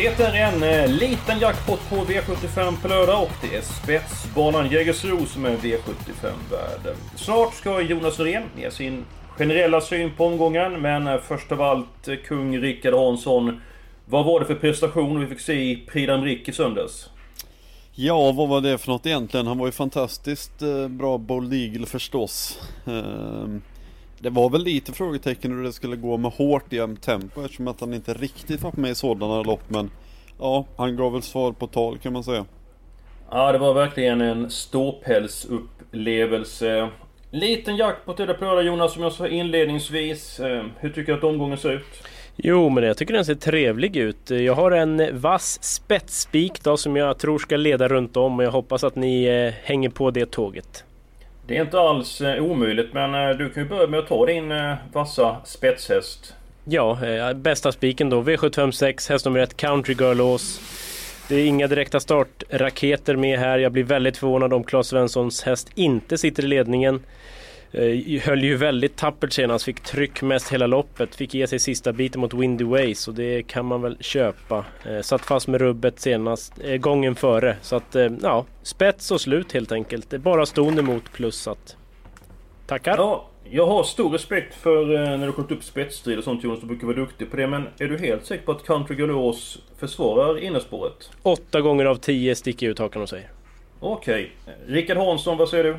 [0.00, 5.26] Det är en eh, liten jackpot på V75 på lördag och det är spetsbanan Jägersro
[5.26, 6.94] som är V75-värd.
[7.16, 9.04] Snart ska Jonas Norén ge sin
[9.36, 13.60] generella syn på omgången, men eh, först av allt eh, kung Rickard Hansson.
[14.06, 17.10] Vad var det för prestation vi fick se i Prix d'Amérique i söndags?
[17.94, 19.46] Ja, vad var det för något egentligen?
[19.46, 22.60] Han var ju fantastiskt bra Bold Eagle förstås.
[22.86, 23.62] Ehm,
[24.20, 27.80] det var väl lite frågetecken hur det skulle gå med hårt jämnt tempo eftersom att
[27.80, 29.90] han inte riktigt var med i sådana lopp men
[30.40, 32.44] Ja, han gav väl svar på tal kan man säga.
[33.30, 36.88] Ja, det var verkligen en ståpälsupplevelse.
[37.30, 37.94] Liten det
[38.34, 40.40] på lördag Jonas, som jag sa inledningsvis.
[40.40, 42.02] Eh, hur tycker du att omgången ser ut?
[42.36, 44.30] Jo, men jag tycker den ser trevlig ut.
[44.30, 48.50] Jag har en vass spetsspik då som jag tror ska leda runt om och jag
[48.50, 50.84] hoppas att ni eh, hänger på det tåget.
[51.50, 54.26] Det är inte alls eh, omöjligt men eh, du kan ju börja med att ta
[54.26, 56.34] din eh, vassa spetshäst.
[56.64, 56.98] Ja,
[57.34, 58.22] bästa spiken då.
[58.22, 60.60] V756, häst nummer 1, Country Girl Ås.
[61.28, 63.58] Det är inga direkta startraketer med här.
[63.58, 67.02] Jag blir väldigt förvånad om Claes Svenssons häst inte sitter i ledningen.
[67.72, 71.14] Eh, höll ju väldigt tappert senast, fick tryck mest hela loppet.
[71.14, 74.64] Fick ge sig sista biten mot Windy Ways och det kan man väl köpa.
[74.86, 77.56] Eh, satt fast med rubbet senast, eh, gången före.
[77.62, 80.10] Så att ja, spets och slut helt enkelt.
[80.10, 81.76] Det är bara ston emot plus att...
[82.66, 82.96] Tackar!
[82.96, 84.86] Ja, jag har stor respekt för
[85.16, 87.46] när du kommit upp spetsstrid och sånt Jonas, du brukar vara duktig på det.
[87.46, 91.10] Men är du helt säker på att Country Galores försvarar innerspåret?
[91.22, 93.30] Åtta gånger av tio sticker ut hakan och säger.
[93.80, 94.32] Okej.
[94.42, 94.74] Okay.
[94.74, 95.78] Rickard Hansson, vad säger du?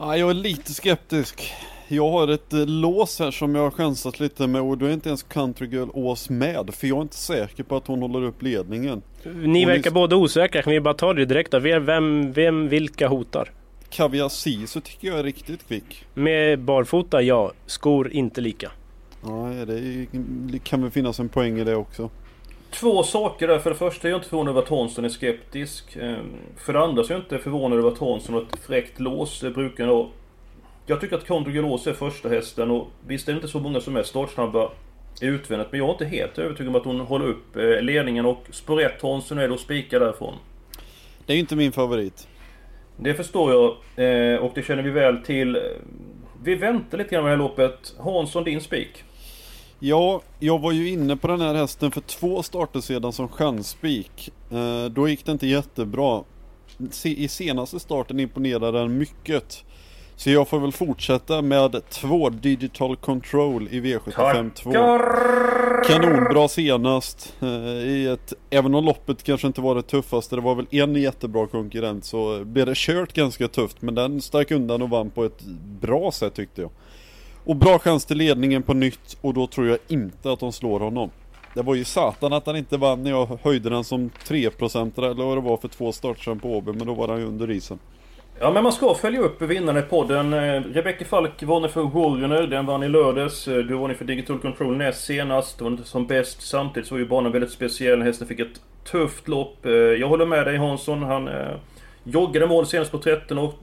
[0.00, 1.52] Ja, jag är lite skeptisk.
[1.88, 4.90] Jag har ett eh, lås här som jag har chansat lite med och då är
[4.90, 6.74] inte ens Country Girl Ås med.
[6.74, 9.02] För jag är inte säker på att hon håller upp ledningen.
[9.24, 9.94] Ni hon verkar är...
[9.94, 10.62] båda osäkra.
[10.62, 11.58] Kan vi bara ta det direkt då?
[11.58, 13.50] Vem, vem, vilka hotar?
[13.90, 16.04] Kaviar Sisu tycker jag är riktigt kvick.
[16.14, 17.52] Med barfota, ja.
[17.66, 18.70] Skor, inte lika.
[19.22, 19.66] Nej,
[20.52, 22.10] det kan väl finnas en poäng i det också.
[22.70, 23.58] Två saker där.
[23.58, 25.96] För det första är jag inte förvånad över att Hansson är skeptisk.
[25.96, 29.00] Ehm, för det andra så är jag inte förvånad över att Hansson har ett fräckt
[29.00, 29.40] lås.
[29.40, 30.08] Det brukar jag
[30.86, 33.96] Jag tycker att Condor är första hästen och visst är det inte så många som
[33.96, 34.70] är startsnabba
[35.20, 35.68] utvändigt.
[35.70, 38.80] Men jag är inte helt övertygad om att hon håller upp eh, ledningen och spår
[38.80, 40.34] 1 Hansson är då spika därifrån.
[41.26, 42.28] Det är inte min favorit.
[42.96, 43.64] Det förstår jag
[44.06, 45.58] eh, och det känner vi väl till.
[46.42, 47.94] Vi väntar lite grann med det här loppet.
[47.98, 49.04] Hansson, din spik?
[49.80, 54.30] Ja, jag var ju inne på den här hästen för två starter sedan som chanspik.
[54.50, 56.22] Eh, då gick det inte jättebra.
[57.04, 59.64] I senaste starten imponerade den mycket.
[60.16, 64.70] Så jag får väl fortsätta med två Digital Control i V75 2.
[65.86, 67.34] Kanonbra senast.
[67.40, 67.48] Eh,
[67.88, 71.46] I ett, även om loppet kanske inte var det tuffaste, det var väl en jättebra
[71.46, 73.82] konkurrent så blev det kört ganska tufft.
[73.82, 75.42] Men den stack undan och vann på ett
[75.80, 76.70] bra sätt tyckte jag.
[77.48, 80.80] Och bra chans till ledningen på nytt och då tror jag inte att de slår
[80.80, 81.10] honom.
[81.54, 85.24] Det var ju satan att han inte vann när jag höjde den som 3% eller
[85.24, 87.78] vad det var för två starter på Åby, men då var han ju under isen.
[88.40, 90.32] Ja men man ska följa upp vinnarna i podden.
[90.32, 93.48] Eh, Rebecca Falk vann för Warrior den vann i lördags.
[93.48, 95.58] Eh, du vann för Digital Control näst senast.
[95.58, 96.42] Det var inte som bäst.
[96.42, 98.02] Samtidigt så var ju banan väldigt speciell.
[98.02, 98.60] Hästen fick ett
[98.90, 99.66] tufft lopp.
[99.66, 101.02] Eh, jag håller med dig Hansson.
[101.02, 101.28] Han
[102.10, 103.54] Joggade mål senast på 13, 8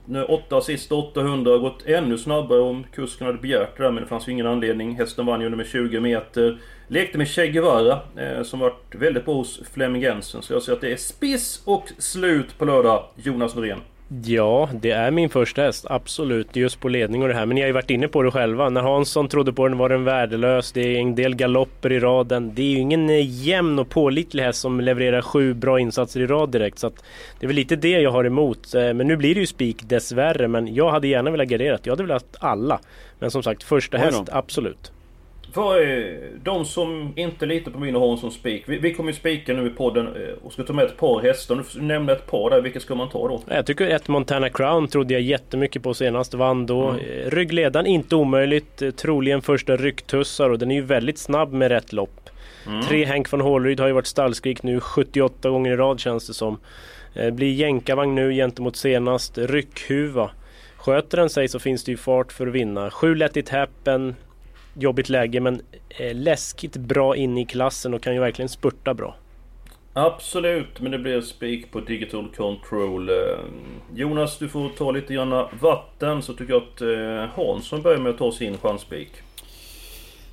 [0.50, 1.58] eh, assist, 800.
[1.58, 4.96] Gått ännu snabbare om kusken hade begärt det där, men det fanns ju ingen anledning.
[4.96, 6.58] Hästen vann ju med 20 meter.
[6.88, 10.42] Lekte med Che Guevara, eh, som varit väldigt bra hos Flemming Jensen.
[10.42, 13.80] Så jag säger att det är spiss och slut på lördag, Jonas Norén.
[14.08, 16.56] Ja, det är min första häst, absolut.
[16.56, 17.46] Just på ledning och det här.
[17.46, 18.68] Men ni har ju varit inne på det själva.
[18.68, 20.72] När Hansson trodde på den var den värdelös.
[20.72, 22.52] Det är en del galopper i raden.
[22.54, 26.26] Det är ju ingen eh, jämn och pålitlig häst som levererar sju bra insatser i
[26.26, 26.78] rad direkt.
[26.78, 26.90] Så
[27.38, 28.74] det är väl lite det jag har emot.
[28.74, 30.48] Eh, men nu blir det ju spik dessvärre.
[30.48, 31.78] Men jag hade gärna velat gardera.
[31.82, 32.80] Jag hade velat alla.
[33.18, 34.92] Men som sagt, första häst, absolut.
[35.56, 38.62] Vad är de som inte litar på min och Hansson spik?
[38.66, 41.20] Vi, vi kommer ju spika nu i podden eh, och ska ta med ett par
[41.20, 41.64] hästar.
[41.74, 43.42] Du nämnde ett par där, vilka ska man ta då?
[43.48, 46.34] Jag tycker ett Montana Crown trodde jag jättemycket på senast.
[46.34, 46.88] Vann då.
[46.88, 47.00] Mm.
[47.00, 48.82] Eh, ryggledaren, inte omöjligt.
[48.82, 52.30] Eh, troligen första rycktussar och den är ju väldigt snabb med rätt lopp.
[52.66, 52.82] Mm.
[52.82, 56.34] Tre Henk von Hålryd har ju varit stallskrik nu 78 gånger i rad känns det
[56.34, 56.58] som.
[57.32, 59.38] Blir jänkarvagn nu gentemot senast.
[59.38, 60.30] Ryckhuva.
[60.76, 62.90] Sköter den sig så finns det ju fart för att vinna.
[62.90, 64.14] Sju Let It Happen
[64.78, 69.16] jobbigt läge men eh, läskigt bra in i klassen och kan ju verkligen spurta bra.
[69.92, 73.08] Absolut, men det blir spik på Digital Control.
[73.08, 73.14] Eh,
[73.94, 78.10] Jonas, du får ta lite grann vatten så tycker jag att eh, Hansson börjar med
[78.10, 79.10] att ta sin chansspik.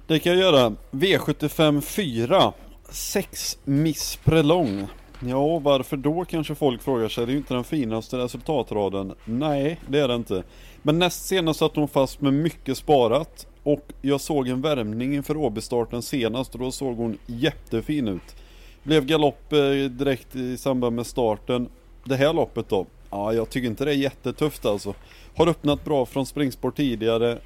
[0.08, 0.76] Det kan jag göra.
[0.92, 2.54] V75 4.
[2.90, 4.88] 6 Miss Prelong.
[5.26, 7.26] Ja, varför då kanske folk frågar sig.
[7.26, 9.14] Det är ju inte den finaste resultatraden.
[9.26, 10.44] Nej, det är det inte.
[10.82, 13.48] Men näst senast satt hon fast med mycket sparat.
[13.64, 18.36] Och jag såg en värmning inför Åbystarten senast och då såg hon jättefin ut.
[18.84, 19.60] Blev galopp eh,
[19.90, 21.70] direkt i samband med starten.
[22.04, 22.86] Det här loppet då?
[23.10, 24.94] Ja, jag tycker inte det är jättetufft alltså.
[25.36, 27.38] Har öppnat bra från springspår tidigare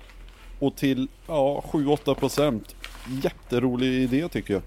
[0.59, 2.61] och till ja, 7-8%
[3.23, 4.63] Jätterolig idé tycker jag.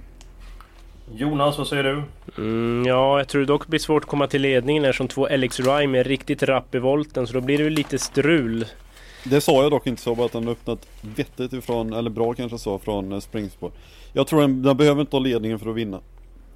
[1.14, 2.02] Jonas, vad säger du?
[2.38, 5.60] Mm, ja, jag tror dock det blir svårt att komma till ledningen eftersom två Alex
[5.60, 8.64] Rhyme är riktigt rapp i volten så då blir det väl lite strul.
[9.24, 10.86] Det sa jag dock inte så, bara att den har öppnat
[11.16, 13.70] vettigt ifrån, eller bra kanske så, från eh, springspår.
[14.12, 16.00] Jag tror den, den behöver inte ha ledningen för att vinna.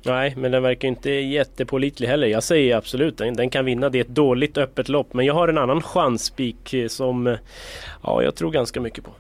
[0.07, 2.27] Nej, men den verkar inte jättepålitlig heller.
[2.27, 3.89] Jag säger absolut den, den kan vinna.
[3.89, 5.15] Det är ett dåligt öppet lopp.
[5.15, 7.37] Men jag har en annan chansspik eh, som eh,
[8.03, 9.11] ja, jag tror ganska mycket på.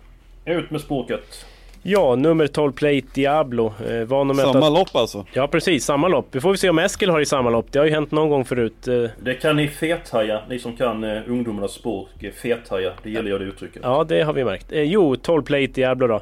[0.44, 1.46] Ut med spåket.
[1.86, 3.72] Ja, nummer 12 Plate Diablo.
[3.88, 5.26] Eh, van att samma lopp alltså?
[5.32, 6.26] Ja precis, samma lopp.
[6.30, 7.72] Vi får vi se om Eskil har i samma lopp.
[7.72, 8.88] Det har ju hänt någon gång förut.
[8.88, 9.04] Eh.
[9.22, 12.08] Det kan ni fethaja, ni som kan eh, ungdomarnas språk.
[12.42, 13.80] Fethaja, det gillar jag det uttrycket.
[13.82, 14.72] Ja, det har vi märkt.
[14.72, 16.20] Eh, jo, 12 Plate Diablo då.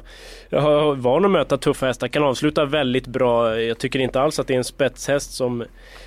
[0.49, 3.61] Jag har van att möta tuffa hästar, kan avsluta väldigt bra.
[3.61, 5.63] Jag tycker inte alls att det är en spetshäst som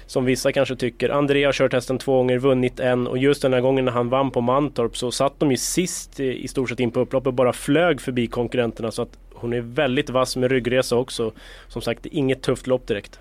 [0.07, 1.11] som vissa kanske tycker.
[1.11, 4.09] André har kört hästen två gånger, vunnit en och just den här gången när han
[4.09, 7.53] vann på Mantorp så satt de ju sist i stort sett in på upploppet bara
[7.53, 11.33] flög förbi konkurrenterna så att hon är väldigt vass med ryggresa också.
[11.69, 13.21] Som sagt, inget tufft lopp direkt.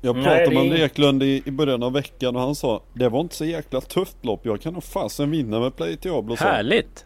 [0.00, 3.20] Jag pratade med André Eklund i, i början av veckan och han sa Det var
[3.20, 4.40] inte så jäkla tufft lopp.
[4.42, 6.36] Jag kan nog fasen vinna med Play Diablo.
[6.38, 7.04] Härligt!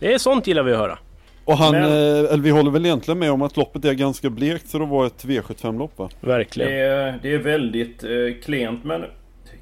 [0.00, 0.98] Det är sånt gillar vi att höra.
[1.44, 2.26] Och han, Men...
[2.26, 5.06] eh, vi håller väl egentligen med om att loppet är ganska blekt för att vara
[5.06, 6.10] ett V75-lopp va?
[6.20, 6.70] Verkligen.
[6.70, 8.10] Det är, det är väldigt eh,
[8.44, 9.04] klent men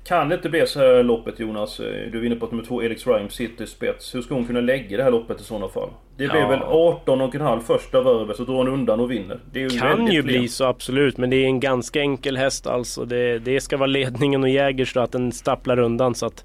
[0.06, 1.80] kan det inte bli så här loppet Jonas?
[1.80, 4.14] Eh, du är inne på att nummer två Elix Rhyme sitter i spets.
[4.14, 5.88] Hur ska hon kunna lägga det här loppet i sådana fall?
[6.16, 6.48] Det blir ja.
[6.48, 9.40] väl 18,5 första varvet så drar hon undan och vinner.
[9.52, 13.04] Det ju kan ju bli så absolut men det är en ganska enkel häst alltså.
[13.04, 16.44] Det, det ska vara ledningen och Jägers att den stapplar undan så att...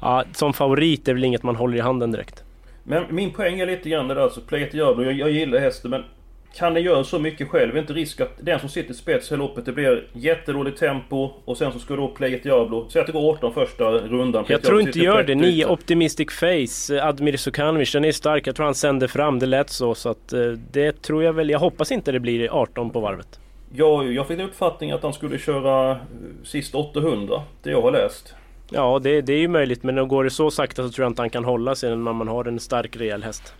[0.00, 2.44] Ja, som favorit är väl inget man håller i handen direkt.
[2.84, 4.40] Men min poäng är lite grann det där alltså.
[4.40, 6.04] Play it jag, jag gillar hästen men
[6.54, 7.76] kan den göra så mycket själv?
[7.76, 11.56] Är inte risk att den som sitter spets i loppet, det blir jättedåligt tempo och
[11.56, 12.88] sen så ska då Play it Diablo...
[12.90, 14.44] Säg att det går 18 första rundan.
[14.48, 15.34] Jag tror inte gör det.
[15.34, 18.46] 9 Optimistic Face, eh, Admir Sukanovic, den är stark.
[18.46, 19.94] Jag tror han sänder fram, det lät så.
[19.94, 20.40] Så att eh,
[20.72, 21.50] det tror jag väl.
[21.50, 23.40] Jag hoppas inte det blir 18 på varvet.
[23.74, 25.96] Ja, jag fick en uppfattning att han skulle köra eh,
[26.44, 27.42] sist 800.
[27.62, 28.34] Det jag har läst.
[28.70, 29.82] Ja, det, det är ju möjligt.
[29.82, 32.28] Men går det så sakta så tror jag inte han kan hålla sig när man
[32.28, 33.54] har en stark rejäl häst.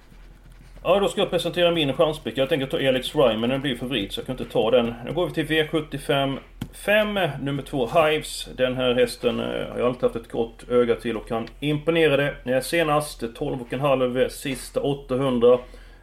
[0.84, 2.38] Ja, då ska jag presentera min chanspick.
[2.38, 4.94] Jag tänker ta Alex Ryan, men den blir favorit så jag kan inte ta den.
[5.05, 6.38] Nu går vi till V75
[6.73, 8.49] 5, nummer 2 Hives.
[8.56, 12.17] Den här hästen eh, har jag alltid haft ett gott öga till och kan imponera
[12.17, 12.62] det.
[12.62, 15.58] Senast 12,5 sista 800.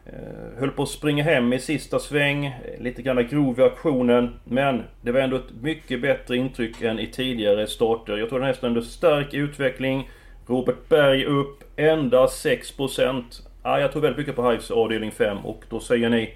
[0.05, 4.39] Eh, höll på att springa hem i sista sväng, eh, lite grann grov i aktionen.
[4.43, 8.17] Men det var ändå ett mycket bättre intryck än i tidigare starter.
[8.17, 10.09] Jag tror den hästen ändå stark utveckling.
[10.47, 13.48] Robert Berg upp, endast 6%.
[13.63, 16.33] Ja, jag tror väldigt mycket på Hives avdelning 5 och då säger ni?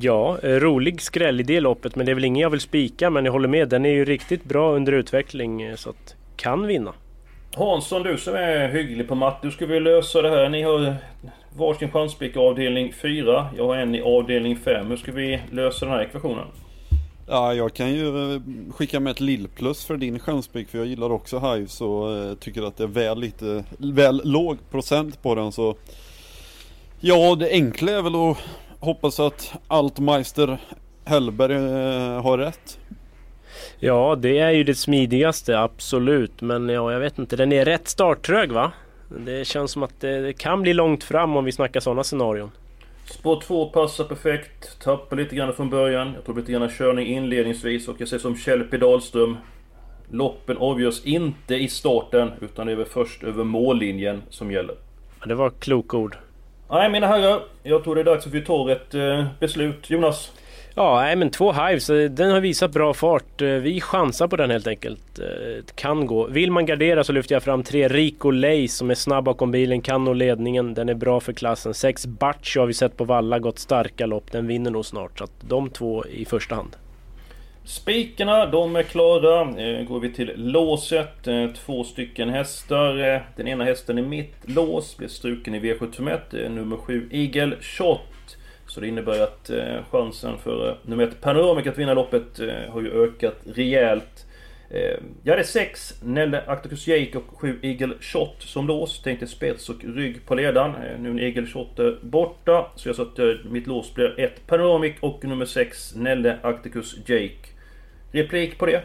[0.00, 3.10] Ja, eh, rolig skräll i det loppet men det är väl ingen jag vill spika
[3.10, 3.68] men jag håller med.
[3.68, 6.92] Den är ju riktigt bra under utveckling eh, så att kan vinna.
[7.56, 9.38] Hansson, du som är hygglig på matte.
[9.42, 10.48] Hur ska vi lösa det här?
[10.48, 10.96] Ni har
[11.56, 13.46] varsin chanspik i avdelning 4.
[13.56, 14.86] Jag har en i avdelning 5.
[14.86, 16.46] Hur ska vi lösa den här ekvationen?
[17.28, 21.12] Ja, jag kan ju eh, skicka med ett lillplus för din chanspik för jag gillar
[21.12, 25.76] också Hives och tycker att det är väl lite, väl låg procent på den så
[27.04, 28.38] Ja, det enkla är väl att
[28.80, 30.58] hoppas att Altmeister
[31.04, 32.78] Hellberg eh, har rätt.
[33.78, 36.40] Ja, det är ju det smidigaste, absolut.
[36.40, 37.36] Men ja, jag vet inte.
[37.36, 38.72] Den är rätt starttrög va?
[39.08, 42.50] Det känns som att det kan bli långt fram om vi snackar sådana scenarion.
[43.04, 44.80] Spår 2 passar perfekt.
[44.80, 46.12] Tappar lite grann från början.
[46.14, 49.36] Jag tror lite grann körning inledningsvis och jag ser som Kjell P Dahlström.
[50.10, 54.74] Loppen avgörs inte i starten utan det är väl först över mållinjen som gäller.
[55.20, 56.16] Ja, det var kloka ord.
[56.72, 59.90] Nej mina herrar, jag tror det är dags att vi tar ett eh, beslut.
[59.90, 60.32] Jonas?
[60.74, 63.42] Ja, nej, men två Hives, eh, den har visat bra fart.
[63.42, 65.18] Eh, vi chansar på den helt enkelt.
[65.18, 65.24] Eh,
[65.66, 66.26] det kan gå.
[66.26, 69.80] Vill man gardera så lyfter jag fram tre Rico Lay som är snabb bakom bilen,
[69.80, 70.74] kan nå ledningen.
[70.74, 71.74] Den är bra för klassen.
[71.74, 74.32] Sex Bacho har vi sett på Valla, gått starka lopp.
[74.32, 75.18] Den vinner nog snart.
[75.18, 76.76] Så att de två i första hand.
[77.64, 79.44] Spikarna, de är klara.
[79.44, 81.26] Nu går vi till låset.
[81.26, 83.14] Eh, två stycken hästar.
[83.14, 86.48] Eh, den ena hästen i mitt lås blir struken i V751.
[86.48, 88.00] Nummer 7 Eagle Shot.
[88.66, 89.50] Så det innebär att
[89.90, 94.26] chansen för nummer 1 Panoramic att vinna loppet har ju ökat rejält.
[95.22, 99.02] Jag hade 6 Nelle Acticus Jake och 7 Eagle Shot som lås.
[99.02, 101.02] Tänkte spets och rygg på ledaren.
[101.02, 102.66] Nu när Eagle Shot är borta.
[102.76, 107.51] Så jag sa att mitt lås blir 1 Panoramic och nummer 6 Nelle Acticus Jake.
[108.12, 108.82] Replik på det?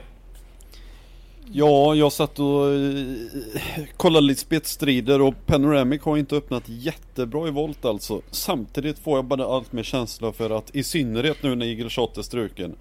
[1.51, 7.51] Ja, jag satt och eh, kollade lite spetsstrider och Panoramic har inte öppnat jättebra i
[7.51, 8.21] volt alltså.
[8.31, 12.17] Samtidigt får jag bara allt mer känsla för att i synnerhet nu när Eagle Shot
[12.17, 12.75] är struken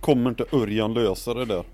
[0.00, 1.64] kommer inte Örjan lösa det där.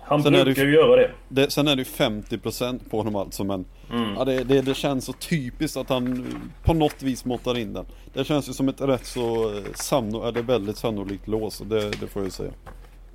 [0.00, 1.10] Han Sen brukar ju- ju göra det.
[1.28, 4.14] Det, sen är det ju 50% på honom alltså men Mm.
[4.16, 6.26] ja, det, det, det känns så typiskt att han
[6.64, 7.84] på något vis måttar in den.
[8.12, 12.06] Det känns ju som ett rätt så eh, sanno, eller väldigt sannolikt lås, det, det
[12.06, 12.50] får jag ju säga.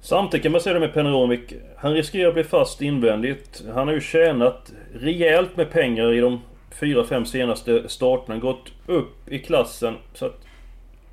[0.05, 1.39] Samtidigt kan man säga det med Peneromic
[1.77, 3.63] Han riskerar att bli fast invändigt.
[3.73, 6.41] Han har ju tjänat rejält med pengar i de
[6.79, 8.37] fyra, fem senaste starterna.
[8.37, 9.95] Gått upp i klassen.
[10.13, 10.41] Så att...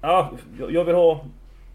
[0.00, 0.32] Ja,
[0.70, 1.24] jag- vill ha...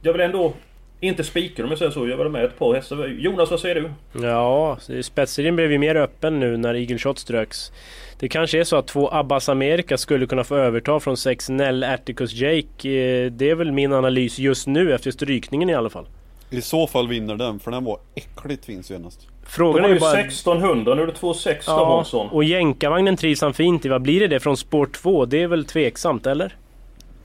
[0.01, 0.53] Jag vill ändå
[1.00, 2.07] inte spika om jag säger så.
[2.07, 3.07] Jag vill ha med ett par hästar.
[3.07, 3.91] Jonas, vad säger du?
[4.25, 7.71] Ja, spetsserien blev ju mer öppen nu när Eagle Shot ströks.
[8.19, 11.83] Det kanske är så att två Abbas America skulle kunna få överta från sex Nell
[11.83, 12.89] Atticus Jake.
[12.89, 16.05] Eh, det är väl min analys just nu efter strykningen i alla fall.
[16.50, 19.27] I så fall vinner den, för den var äckligt fin senast.
[19.44, 20.20] Frågan är ju bara...
[20.20, 22.30] 1600, nu är det 2,600 Ja, Hansson.
[22.30, 23.89] och jänkarvagnen trivs han fint i.
[23.89, 25.25] Vad blir det det från spår 2?
[25.25, 26.56] Det är väl tveksamt, eller?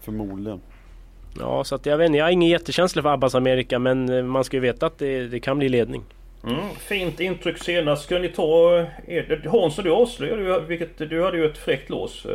[0.01, 0.61] Förmodligen.
[1.39, 2.19] Ja, så att jag vet inte.
[2.19, 5.27] Jag har ingen jättekänsla för Abbas America, men eh, man ska ju veta att det,
[5.27, 6.03] det kan bli ledning.
[6.45, 8.05] Mm, fint intryck senast.
[8.05, 8.79] Ska ni ta...
[8.79, 10.99] eh, er- Hansson, du avslöjade ju vilket...
[10.99, 12.27] Du hade ju ett fräckt lås.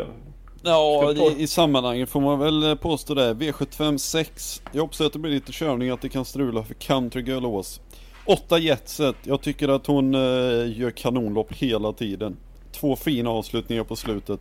[0.68, 3.34] Ja, i, i sammanhanget får man väl eh, påstå det.
[3.34, 4.62] V75 6.
[4.72, 7.82] Jag hoppas att det blir lite körning, att det kan strula för Country Girl Ås.
[8.26, 9.16] 8 Jetset.
[9.24, 12.38] Jag tycker att hon eh, gör kanonlopp hela tiden.
[12.72, 14.40] Två fina avslutningar på slutet.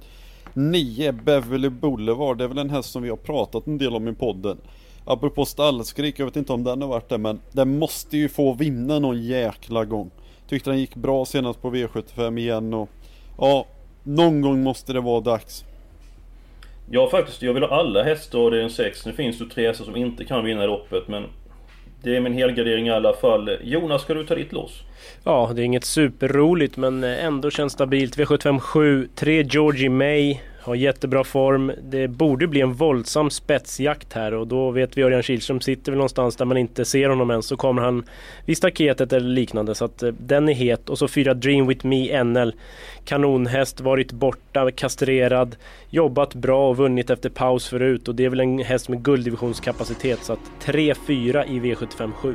[0.54, 2.38] 9 Beverly Boulevard.
[2.38, 4.58] Det är väl en häst som vi har pratat en del om i podden.
[5.04, 8.52] Apropå stallskrik, jag vet inte om den har varit där men den måste ju få
[8.52, 10.10] vinna någon jäkla gång.
[10.48, 12.88] Tyckte den gick bra senast på V75 igen och
[13.38, 13.66] ja,
[14.02, 15.64] någon gång måste det vara dags.
[16.90, 19.06] Ja faktiskt, jag vill ha alla hästar och det är en 6.
[19.06, 21.24] Nu finns det tre hästar som inte kan vinna loppet men...
[22.02, 23.50] Det är min helgardering i alla fall.
[23.62, 24.82] Jonas, ska du ta ditt lås?
[25.24, 28.18] Ja, det är inget superroligt men eh, ändå känns stabilt.
[28.18, 30.38] V75 7, 3 Georgie May.
[30.66, 31.72] Har jättebra form.
[31.82, 35.96] Det borde bli en våldsam spetsjakt här och då vet vi Örjan Kihlström sitter väl
[35.96, 38.04] någonstans där man inte ser honom än så kommer han
[38.44, 40.90] vid staketet eller liknande så att eh, den är het.
[40.90, 42.54] Och så 4 Dream With Me NL.
[43.04, 45.56] Kanonhäst, varit borta, kastrerad,
[45.90, 50.18] jobbat bra och vunnit efter paus förut och det är väl en häst med gulddivisionskapacitet
[50.22, 52.34] så att 3-4 i V75 7.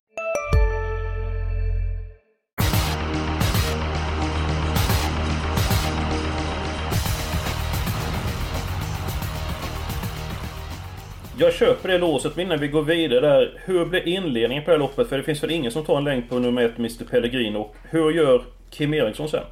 [11.41, 13.61] Jag köper det låset men innan vi går vidare där.
[13.65, 15.09] Hur blir inledningen på det här loppet?
[15.09, 17.57] För det finns väl ingen som tar en längd på nummer ett, Mr Pellegrino.
[17.57, 19.43] Och hur gör Kim Eriksson sen?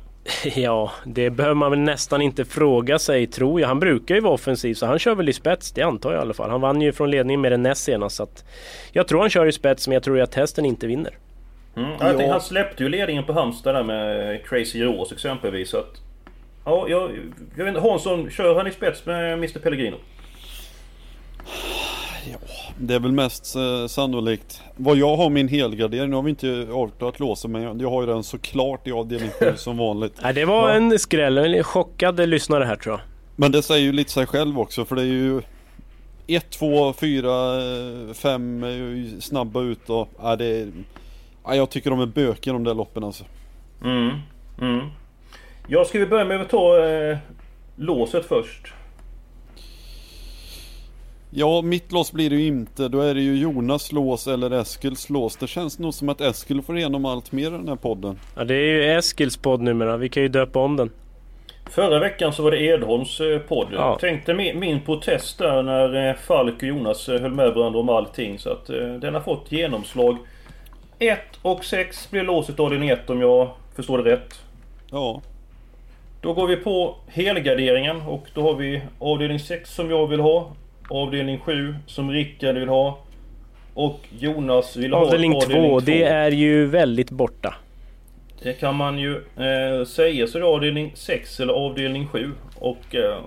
[0.56, 3.68] Ja, det behöver man väl nästan inte fråga sig tror jag.
[3.68, 6.22] Han brukar ju vara offensiv så han kör väl i spets, det antar jag i
[6.22, 6.50] alla fall.
[6.50, 8.46] Han vann ju från ledningen med den näst senast så att
[8.92, 11.18] Jag tror han kör i spets men jag tror att hästen inte vinner.
[11.76, 11.90] Mm.
[11.90, 15.70] Jag tänkte, han släppte ju ledningen på Halmstad där med Crazy Rose exempelvis.
[15.70, 16.02] Så att,
[16.66, 17.12] ja, jag,
[17.56, 19.98] jag vet inte, Hansson, kör han i spets med Mr Pellegrino?
[22.82, 24.62] Det är väl mest eh, sannolikt.
[24.76, 28.02] Vad jag har min helgardering, nu har vi inte avklarat låsen men jag, jag har
[28.02, 30.14] ju den såklart i avdelning 7 som vanligt.
[30.22, 33.02] Nej, det var en skräll, en chockad lyssnare här tror jag.
[33.36, 35.42] Men det säger ju lite sig själv också för det är ju
[36.28, 37.32] 1, 2, 4,
[38.14, 40.68] 5 är ju snabba ut och ja, det är,
[41.50, 43.24] Ja, jag tycker de är bökiga de där loppen alltså.
[43.84, 44.10] Mm.
[44.62, 44.88] Mm.
[45.68, 47.18] Ja, ska vi börja med att ta eh,
[47.76, 48.74] låset först?
[51.32, 52.88] Ja, mitt lås blir det ju inte.
[52.88, 55.38] Då är det ju Jonas lås eller Eskils lås.
[55.38, 58.20] Det känns nog som att Eskil får igenom allt mer i den här podden.
[58.36, 59.98] Ja, det är ju Eskils podd numera.
[59.98, 60.90] Vi kan ju döpa om den.
[61.70, 63.68] Förra veckan så var det Edholms eh, podd.
[63.74, 63.98] Ja.
[64.02, 67.90] Tänkte min, min protest där när eh, Falk och Jonas eh, höll med varandra om
[67.90, 68.40] allting.
[68.40, 68.68] Så att
[69.02, 70.18] den har fått genomslag.
[71.00, 74.42] 1 och 6 blir låset avdelning 1 om jag förstår det rätt.
[74.92, 75.22] Ja.
[76.22, 80.52] Då går vi på helgarderingen och då har vi avdelning 6 som jag vill ha.
[80.90, 83.00] Avdelning 7 som Rickard vill ha.
[83.74, 87.56] Och Jonas vill Avdelning ha 2, det är ju väldigt borta.
[88.44, 90.28] Det kan man ju eh, säga.
[90.28, 92.32] Så det är avdelning 6 eller avdelning 7.
[92.56, 92.96] Och...
[92.96, 93.18] Eh,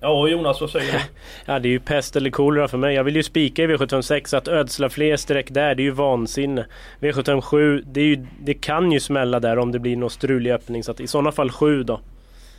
[0.00, 0.98] ja Jonas, vad säger du?
[1.46, 2.94] Ja, det är ju pest eller kolera för mig.
[2.94, 6.66] Jag vill ju spika i V756 att ödsla fler streck där, det är ju vansinne.
[7.00, 10.84] V757, det, är ju, det kan ju smälla där om det blir någon strulig öppning.
[10.84, 12.00] Så att i sådana fall 7 då.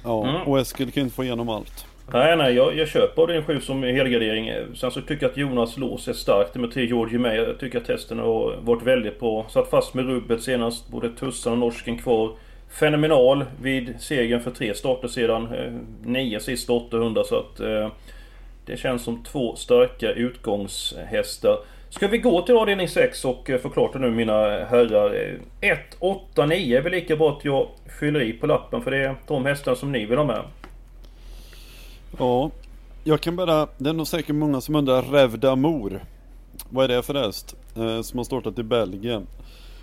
[0.04, 0.42] Ja, Mm.
[0.42, 1.86] och Eskil kan inte få igenom allt.
[2.13, 4.51] Nej, nej, jag, jag köper avdelning 7 som helgardering.
[4.75, 7.36] Sen så tycker jag att Jonas lås är starkt med tre Georgie med.
[7.38, 9.46] Jag tycker att testen har varit väldigt bra.
[9.50, 10.88] Satt fast med rubbet senast.
[10.88, 12.32] Både Tussan och norsken kvar.
[12.70, 15.53] Fenomenal vid segern för tre starter sedan.
[15.53, 17.60] Eh, nio sista 800 så att...
[17.60, 17.89] Eh,
[18.65, 21.58] det känns som två starka utgångshästar.
[21.89, 25.38] Ska vi gå till avdelning 6 och eh, förklara nu mina herrar.
[25.62, 27.68] 1, 8, 9 är väl lika bra att jag
[28.00, 30.41] fyller i på lappen för det är de hästarna som ni vill ha med.
[32.18, 32.51] Ja,
[33.03, 36.00] jag kan bara, det är nog säkert många som undrar Rev d'Amour.
[36.70, 37.56] Vad är det för häst?
[37.75, 39.27] Eh, som har startat i Belgien.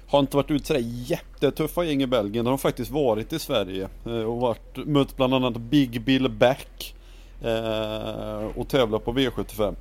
[0.08, 2.44] Har inte varit ut sådär jättetuffa gäng i Belgien.
[2.44, 3.88] De har faktiskt varit i Sverige.
[4.06, 6.94] Eh, och varit, mött bland annat Big Bill Back.
[7.42, 9.74] Eh, och tävlat på V75.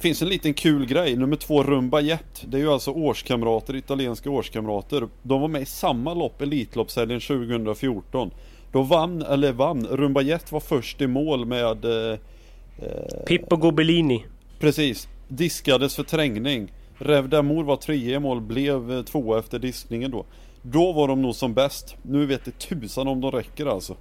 [0.00, 2.44] Finns en liten kul grej, nummer två Rumba Jet.
[2.46, 5.08] Det är ju alltså årskamrater, italienska årskamrater.
[5.22, 8.30] De var med i samma lopp, Elitloppshelgen 2014.
[8.72, 11.84] Då vann, eller vann, Rumba Jet var först i mål med...
[11.84, 12.18] Eh,
[12.78, 14.24] eh, Pippo Gobellini.
[14.60, 15.08] Precis.
[15.28, 16.72] Diskades för trängning.
[16.98, 20.24] Rev Damour var trea i mål, blev eh, tvåa efter diskningen då.
[20.62, 21.96] Då var de nog som bäst.
[22.02, 23.96] Nu vet det tusan om de räcker alltså.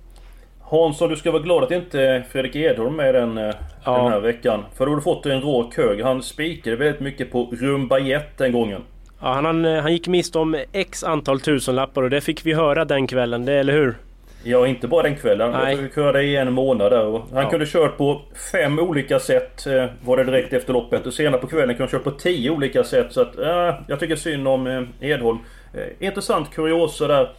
[0.62, 3.98] Hansson, du ska vara glad att inte Fredrik Edholm är den, eh, Ja.
[3.98, 4.64] den här veckan.
[4.76, 6.02] För då har du fått en rak hög.
[6.02, 8.82] Han spikade väldigt mycket på Rumba Jet den gången.
[9.22, 12.86] Ja, han, han, han gick miste om x antal tusenlappar och det fick vi höra
[12.86, 13.98] den kvällen, det, eller hur?
[14.44, 15.52] Ja, inte bara den kvällen.
[15.52, 15.78] Nej.
[15.96, 17.06] Höra det i en månad där.
[17.06, 17.50] Och han Ja.
[17.50, 18.22] kunde kört på
[18.52, 21.06] fem olika sätt eh, var det direkt efter loppet.
[21.06, 23.08] Och senare på kvällen kunde han kört på tio olika sätt.
[23.10, 25.38] Så att, eh, jag tycker synd om eh, Edholm.
[25.74, 27.30] Eh, intressant kuriosa där.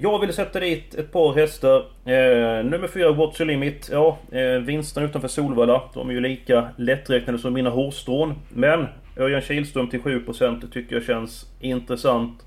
[0.00, 1.76] Jag ville sätta dit ett par hästar.
[2.04, 3.88] Eh, nummer fyra, What's Your Limit.
[3.92, 5.82] Ja, eh, vinsten utanför Solvalla.
[5.94, 8.34] De är ju lika lätträknade som mina hårstrån.
[8.48, 8.86] Men
[9.16, 12.46] Örjan Kihlström till 7% det tycker jag känns intressant.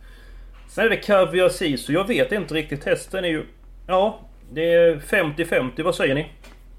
[0.73, 1.93] Sen är det Caviar Sisu.
[1.93, 2.83] Jag vet inte riktigt.
[2.85, 3.45] Hästen är ju...
[3.87, 4.19] Ja,
[4.51, 5.83] det är 50-50.
[5.83, 6.27] Vad säger ni?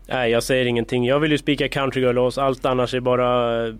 [0.07, 1.05] Nej, jag säger ingenting.
[1.07, 2.39] Jag vill ju spika Country Girl Loss.
[2.39, 3.75] Allt annars är bara eh,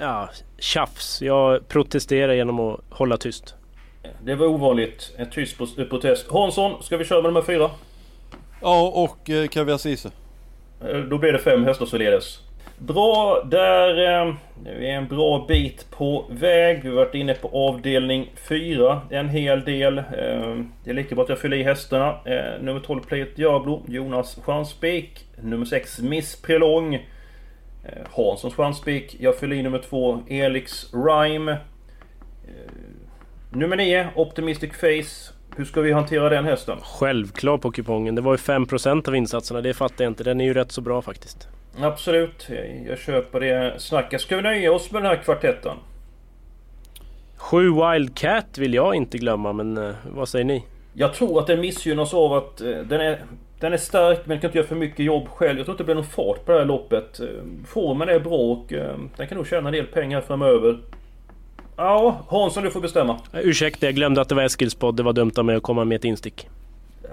[0.00, 1.22] ja, tjafs.
[1.22, 3.54] Jag protesterar genom att hålla tyst.
[4.24, 5.14] Det var ovanligt.
[5.16, 6.26] En tyst pro- protest.
[6.30, 7.70] Hansson, ska vi köra med nummer fyra?
[8.62, 10.12] Ja, och eh, Kaviar Ceesay.
[10.90, 12.40] Eh, Då blir det fem hästar således.
[12.78, 14.34] Bra, där eh,
[14.78, 16.82] vi är en bra bit på väg.
[16.82, 19.98] Vi har varit inne på avdelning 4 en hel del.
[19.98, 20.04] Eh,
[20.84, 22.18] det är lika bra att jag fyller i hästarna.
[22.24, 25.26] Eh, nummer 12 Playet Diablo, Jonas Chanspik.
[25.40, 26.94] Nummer 6 Miss Prelong.
[26.94, 27.00] Eh,
[28.16, 29.16] Hanssons Chanspik.
[29.20, 31.52] Jag fyller i nummer 2 Elix Rhyme.
[31.52, 31.58] Eh,
[33.50, 35.32] nummer 9 Optimistic Face.
[35.56, 36.78] Hur ska vi hantera den hästen?
[36.82, 38.14] Självklart på kupongen.
[38.14, 39.60] Det var ju 5% av insatserna.
[39.60, 40.24] Det fattar jag inte.
[40.24, 41.48] Den är ju rätt så bra faktiskt.
[41.80, 42.48] Absolut,
[42.88, 44.20] jag köper det snacket.
[44.20, 45.76] Ska vi nöja oss med den här kvartetten?
[47.36, 50.64] Sju Wildcat vill jag inte glömma, men eh, vad säger ni?
[50.94, 53.24] Jag tror att den missgynnas av att eh, den är,
[53.60, 55.58] den är stark men kan inte göra för mycket jobb själv.
[55.58, 57.20] Jag tror inte det blir någon fart på det här loppet.
[57.20, 57.26] Eh,
[57.66, 60.78] Formen är bra och eh, den kan nog tjäna en del pengar framöver.
[61.76, 63.20] Ja, Hansson du får bestämma.
[63.32, 64.96] Eh, Ursäkta, jag glömde att det var Eskils podd.
[64.96, 66.48] Det var dumt av mig att komma med ett instick.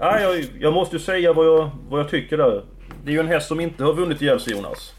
[0.00, 2.62] Ja, jag, jag måste ju säga vad jag, vad jag tycker där.
[3.04, 4.92] Det är ju en häst som inte har vunnit ihjäl sig Jonas.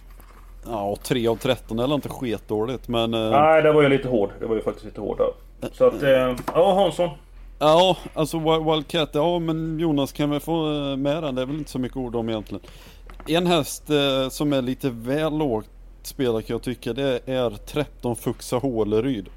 [0.66, 3.14] Ja, och 3 av 13 är inte sketdåligt men...
[3.14, 4.30] eh, Nej, det var ju lite hård.
[4.40, 5.70] Det var ju faktiskt lite hård där.
[5.74, 7.10] Så att, eh, ja Hansson.
[7.60, 11.36] Ja, alltså Wild- Wildcat, ja men Jonas kan väl få eh, med den.
[11.36, 12.64] Det är väl inte så mycket ord om egentligen.
[13.28, 15.70] En häst eh, som är lite väl lågt
[16.04, 19.30] spelad kan jag tycka det är 13 Fuxa Håleryd.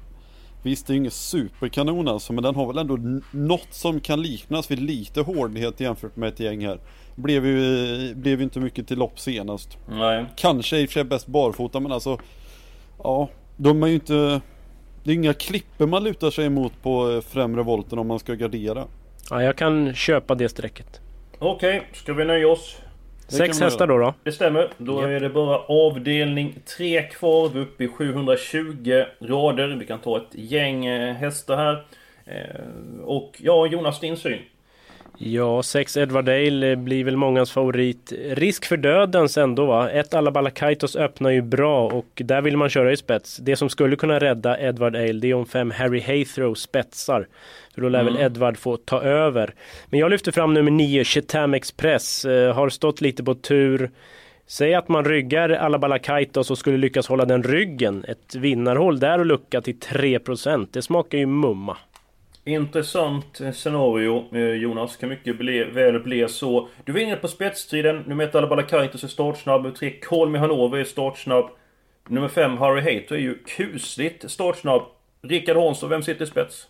[0.63, 2.97] Visst det är ingen superkanon alltså men den har väl ändå
[3.31, 6.79] något som kan liknas vid lite hårdhet jämfört med ett gäng här.
[7.19, 9.77] Blev ju, blev ju inte mycket till lopp senast.
[9.89, 10.25] Nej.
[10.35, 12.19] Kanske i och för sig bäst barfota men alltså
[13.03, 14.41] Ja, de är ju inte
[15.03, 18.33] Det är inga klippor man lutar sig emot på eh, främre volten om man ska
[18.33, 18.85] gardera.
[19.29, 21.01] Ja, jag kan köpa det strecket.
[21.39, 22.77] Okej, ska vi nöja oss?
[23.27, 24.13] Sex hästar då då?
[24.23, 24.71] Det stämmer.
[24.77, 27.49] Då är det bara avdelning 3 kvar.
[27.49, 29.67] Vi är uppe i 720 rader.
[29.79, 31.85] Vi kan ta ett gäng eh, hästar här.
[32.25, 34.39] Eh, Och ja, Jonas, din syn?
[35.21, 38.13] Ja, 6 Edward Dale blir väl mångas favorit.
[38.29, 39.89] Risk för dödens ändå va?
[39.89, 43.37] Ett Alla Balakaitos öppnar ju bra och där vill man köra i spets.
[43.37, 47.27] Det som skulle kunna rädda Edward Dale det är om fem Harry Haythrow spetsar.
[47.75, 48.13] För då lär Mm.
[48.13, 49.53] väl Edward få ta över.
[49.89, 52.25] Men jag lyfter fram nummer 9, Chetam Express.
[52.25, 53.89] Eh, har stått lite på tur.
[54.47, 58.05] Säg att man ryggar alla Balakaitos och skulle lyckas hålla den ryggen.
[58.07, 60.69] Ett vinnarhåll där och lucka till 3%.
[60.73, 61.77] Det smakar ju mumma.
[62.49, 66.67] Intressant eh, scenario eh, Jonas, kan mycket bli, väl bli så.
[66.85, 70.77] Du var inne på spetstriden, nummer 1 Alabala Kaitos är startsnabb, nummer 3 Kolmi Hanover
[70.77, 71.49] är startsnabb.
[72.07, 74.81] Nummer 5 Harry Hater är ju kusligt startsnabb.
[75.21, 76.67] Rickard Hansson, vem sitter i spets?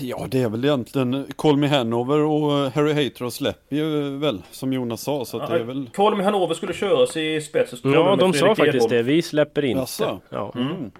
[0.00, 4.42] Ja, det är väl egentligen Me Hanover och eh, Harry Hater och släpper ju väl,
[4.50, 5.24] som Jonas sa.
[5.24, 5.90] Så att det är väl...
[5.94, 7.70] Kolmi Hanover skulle köras i spets.
[7.70, 8.90] så Ja, de sa faktiskt Edholm.
[8.90, 9.02] det.
[9.02, 9.80] Vi släpper inte.
[9.80, 10.20] Jaså?
[10.28, 10.52] Ja.
[10.54, 10.90] Mm.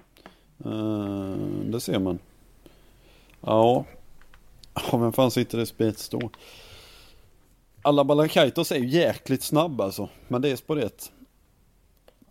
[0.65, 2.19] Eh, det ser man.
[3.41, 3.85] Ja.
[4.91, 6.29] Ja, vem fan sitter i spets då?
[7.81, 10.09] Alla Balakaitos är ju jäkligt snabb alltså.
[10.27, 11.11] Men det är spår ett.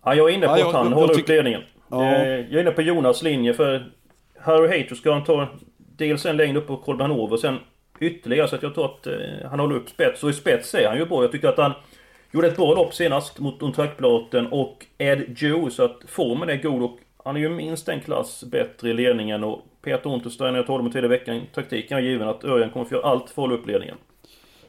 [0.05, 1.63] Ja, jag är inne på Ja, jag- att han jag håller upp tycker- ledningen.
[1.91, 2.05] Ja.
[2.05, 3.93] Eh, Jag är inne på Jonas linje för
[4.41, 7.59] Harry Hater ska han ta dels en längd upp på Kolben Hanover och sen
[8.01, 9.15] ytterligare så att jag tror att eh,
[9.51, 10.23] han håller upp spets.
[10.25, 11.23] Och i spets är han ju bra.
[11.23, 11.73] Jag tycker att han
[12.33, 16.83] gjorde ett bra lopp senast mot Untrackplaten och Ed Joe så att formen är god
[16.83, 20.83] och han är ju minst en klass bättre i ledningen och Peter Untersteiner, jag talade
[20.83, 23.55] med tredje veckan, taktiken är given att Örjan kommer att göra allt för att hålla
[23.55, 23.97] upp ledningen.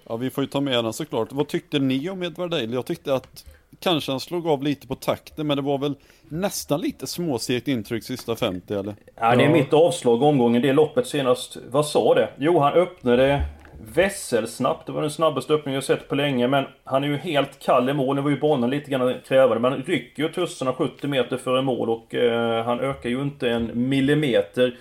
[0.07, 1.31] Ja, vi får ju ta med den såklart.
[1.31, 2.73] Vad tyckte ni om Edward Dale?
[2.73, 3.45] Jag tyckte att
[3.79, 5.95] kanske han slog av lite på takten, men det var väl
[6.29, 8.95] nästan lite småsegt intryck sista 50 eller?
[9.15, 10.61] Ja, det är mitt avslag omgången.
[10.61, 11.57] Det loppet senast.
[11.69, 12.29] Vad sa det?
[12.37, 13.43] Jo, han öppnade
[13.93, 14.85] vässelsnabbt.
[14.85, 16.47] Det var den snabbaste öppningen jag sett på länge.
[16.47, 18.15] Men han är ju helt kall i mål.
[18.15, 19.59] Nu var ju banan lite grann krävande.
[19.59, 23.49] Men han rycker ju tussarna 70 meter före mål och eh, han ökar ju inte
[23.49, 24.77] en millimeter.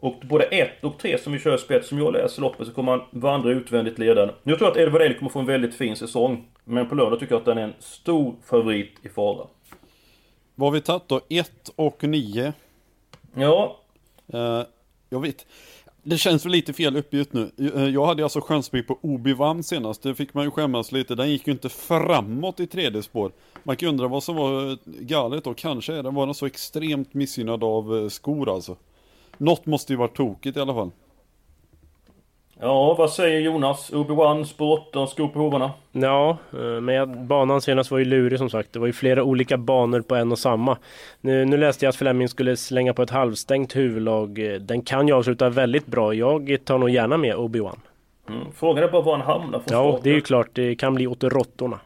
[0.00, 2.92] Och både 1 och 3 som vi kör spets, som jag läser loppet, så kommer
[2.92, 4.34] han vandra utvändigt ledande.
[4.42, 6.48] Jag tror att Edward Dale kommer få en väldigt fin säsong.
[6.64, 9.46] Men på lördag tycker jag att den är en stor favorit i fara.
[10.54, 11.20] Vad har vi tagit då?
[11.28, 12.52] 1 och 9.
[13.34, 13.80] Ja.
[14.32, 14.62] Eh,
[15.08, 15.46] jag vet.
[16.02, 17.50] Det känns väl lite fel uppgift nu.
[17.74, 20.02] Eh, jag hade alltså chanspik på Obi-Wan senast.
[20.02, 21.14] Det fick man ju skämmas lite.
[21.14, 23.32] Den gick ju inte framåt i tredje spår.
[23.62, 25.54] Man kan ju undra vad som var eh, galet då.
[25.54, 28.76] Kanske är den var den så extremt missgynnad av eh, skor alltså.
[29.38, 30.90] Något måste ju vara tokigt i alla fall.
[32.62, 33.90] Ja, vad säger Jonas?
[33.92, 35.70] Obi-Wan, sport och skor på hovarna?
[35.92, 38.72] Ja, eh, men banan senast var ju lurig som sagt.
[38.72, 40.76] Det var ju flera olika banor på en och samma.
[41.20, 44.38] Nu, nu läste jag att Fleming skulle slänga på ett halvstängt huvudlag.
[44.38, 46.14] Eh, Den kan ju avsluta väldigt bra.
[46.14, 47.78] Jag tar nog gärna med Obi-Wan.
[48.28, 48.46] Mm.
[48.54, 50.48] Frågan är bara var han hamnar Ja, det är ju klart.
[50.52, 51.78] Det kan bli åt råttorna.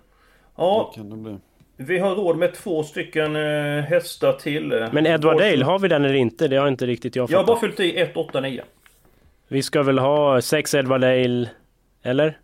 [0.56, 1.36] Ja, Kan det bli.
[1.76, 4.88] vi har råd med två stycken eh, hästar till.
[4.92, 6.48] Men Edward Dale, har vi den eller inte?
[6.48, 7.76] Det har inte riktigt jag Jag har bara fattat.
[7.76, 8.62] fyllt i 1, 8, 9.
[9.54, 11.50] Vi ska väl ha sex Edward Dale,
[12.02, 12.38] eller?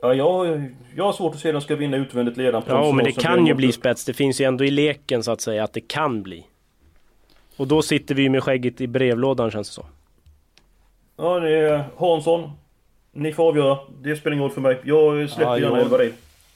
[0.00, 0.64] Ja, jag,
[0.96, 3.46] jag har svårt att se att de ska vinna utvändigt ledaren Ja, men det kan
[3.46, 4.04] ju bli spets.
[4.04, 6.46] Det finns ju ändå i leken så att säga att det kan bli.
[7.56, 9.84] Och då sitter vi ju med skägget i brevlådan känns det som.
[11.16, 12.50] Ja, det är Hansson.
[13.12, 13.78] Ni får avgöra.
[14.02, 14.80] Det spelar ingen roll för mig.
[14.84, 16.12] Jag släpper Ja, gärna jag- Edward Dale.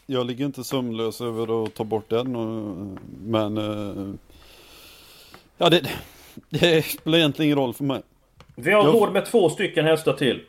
[0.07, 2.37] Jag ligger inte sömnlös över att ta bort den.
[2.37, 2.77] Och,
[3.27, 3.59] men...
[3.59, 4.15] eh,
[5.59, 5.83] Ja, det,
[6.51, 8.03] det spelar egentligen ingen roll för mig.
[8.55, 10.41] Vi har Jag- råd med två stycken hästar till.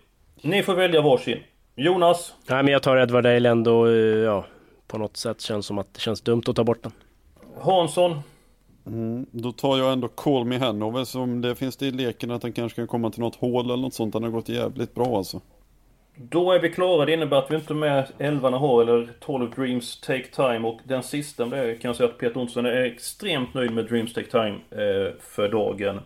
[0.42, 1.40] Ni får välja varsin.
[1.76, 2.34] Jonas?
[2.50, 3.88] Nej, men jag tar Edward Dale ändå.
[3.88, 4.46] eh, Ja,
[4.88, 6.92] på något sätt känns som att det känns dumt att ta bort den.
[7.62, 8.20] Hansson?
[8.88, 12.44] Mm, då tar jag ändå Call Me Hanover som det finns det i leken att
[12.44, 14.14] han kanske kan komma till något hål eller något sånt.
[14.14, 15.42] Han har gått jävligt bra alltså.
[16.16, 17.06] Då är vi klara.
[17.06, 20.68] Det innebär att vi inte är med 11 har eller 12 Dreams Take Time.
[20.68, 24.14] Och den sista, det kan jag säga att Peter Olsson är extremt nöjd med Dreams
[24.14, 26.00] Take Time eh, för dagen.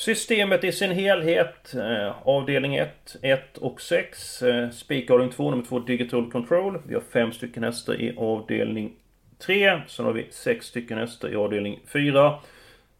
[0.00, 1.74] Systemet i sin helhet.
[1.74, 4.42] Eh, avdelning 1, 1 och 6.
[4.42, 6.78] Eh, Spikavdelning 2, nummer 2 Digital Control.
[6.86, 8.92] Vi har fem stycken hästar i avdelning
[9.38, 9.80] 3.
[9.86, 12.34] Sen har vi sex stycken hästar i avdelning 4.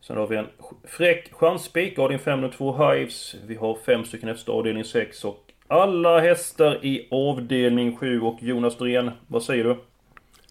[0.00, 0.46] Sen har vi en
[0.84, 3.34] fräck chansspik, avdelning 5 och 2 Hives.
[3.46, 8.20] Vi har fem stycken hästar, i avdelning 6 och alla hästar i avdelning 7.
[8.20, 9.76] Och Jonas Dorén, vad säger du?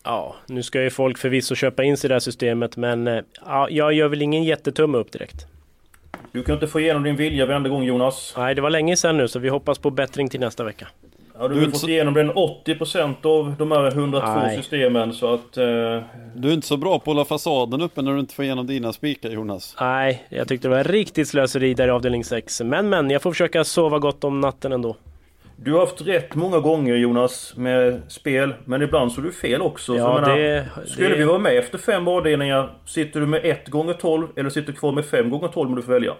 [0.04, 3.24] Ja, nu ska ju folk förvisso köpa in sig i det här systemet, men eh,
[3.46, 5.46] ja, jag gör väl ingen jättetumme upp direkt.
[6.32, 8.34] Du kan inte få igenom din vilja varenda gång Jonas.
[8.38, 10.88] Nej, det var länge sedan nu, så vi hoppas på bättring till nästa vecka.
[11.40, 14.58] Ja, du har fått så- igenom den 80% av de här 102 Nej.
[14.58, 15.58] systemen så att...
[15.58, 15.66] Eh,
[16.36, 18.68] Du är inte så bra på att hålla fasaden uppe när du inte får igenom
[18.68, 19.76] dina spikar Jonas.
[19.80, 22.62] Nej, jag tyckte det var riktigt slöseri där i avdelning 6.
[22.62, 24.96] Men men, jag får försöka sova gott om natten ändå.
[25.64, 29.62] Du har haft rätt många gånger Jonas med spel, men ibland så är du fel
[29.62, 29.96] också.
[29.96, 33.68] Ja, menar, det- Skulle det- vi vara med efter fem avdelningar, sitter du med 1
[33.68, 36.14] gånger 12 eller sitter du kvar med 5 gånger 12 om du får välja?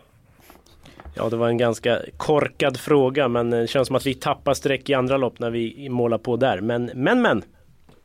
[1.16, 4.90] Ja, det var en ganska korkad fråga, men det känns som att vi tappar streck
[4.90, 6.62] i andra lopp när vi målar på där.
[6.62, 7.44] Men, men, men!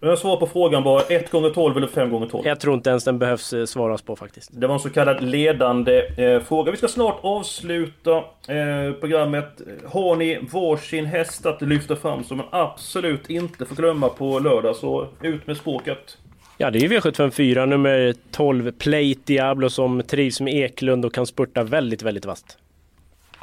[0.08, 2.90] Jag svarar på frågan bara 1 gånger 12 eller 5 gånger 12 Jag tror inte
[2.90, 4.50] ens den behövs eh, svaras på faktiskt.
[4.52, 6.70] Det var en så kallad ledande eh, fråga.
[6.70, 9.60] Vi ska snart avsluta eh, programmet.
[9.84, 14.76] Har ni varsin häst att lyfta fram som man absolut inte får glömma på lördag
[14.76, 16.18] så ut med språket.
[16.58, 21.26] Ja, det är ju V754 nummer 12 Plate Diablo som trivs med Eklund och kan
[21.26, 22.58] spurta väldigt, väldigt vasst.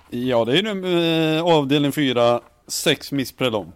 [0.09, 3.71] Ja, det är nu eh, avdelning 4, 6 Miss Prelom.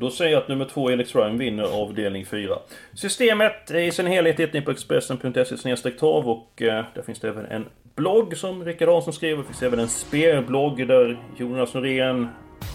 [0.00, 2.58] Då säger jag att nummer två Elix Rhyme vinner avdelning 4.
[2.94, 7.46] Systemet i sin helhet hittar ni på Expressen.se trav och eh, där finns det även
[7.46, 9.38] en blogg som Rickard Hansson skriver.
[9.38, 12.28] Det finns även en spelblogg där Jonas Norén,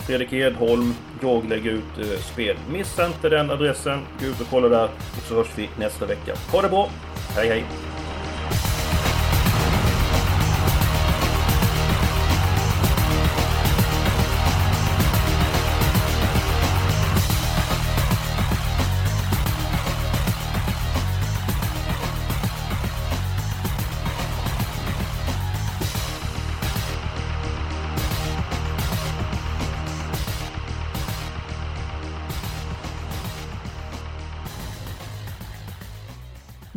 [0.07, 2.55] Fredrik Edholm, jag lägger ut eh, spel.
[2.71, 3.99] Missa inte den adressen.
[4.19, 4.85] Gå ut och kolla där.
[4.85, 6.33] Och så hörs vi nästa vecka.
[6.51, 6.89] Ha det bra!
[7.35, 7.88] Hej hej!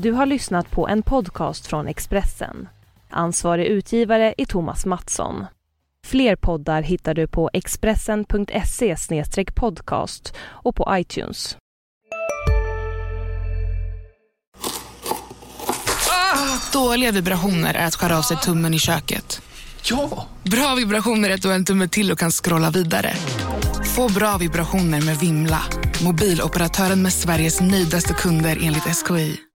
[0.03, 2.69] Du har lyssnat på en podcast från Expressen.
[3.11, 5.47] Ansvarig utgivare är Thomas Mattsson.
[6.07, 8.97] Fler poddar hittar du på expressen.se
[9.55, 11.57] podcast och på iTunes.
[16.73, 19.43] Dåliga vibrationer är att skära av sig tummen i köket.
[19.85, 20.27] Ja!
[20.43, 23.15] Bra vibrationer är att du har en tumme till och kan scrolla vidare.
[23.97, 25.62] Få bra vibrationer med Vimla.
[26.05, 29.43] Mobiloperatören med Sveriges nöjdaste kunder enligt SKI.